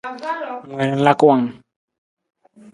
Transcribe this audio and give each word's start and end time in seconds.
Ng 0.69 0.73
wii 0.77 0.87
ng 0.91 1.03
laka 1.05 1.23
wang? 1.29 1.45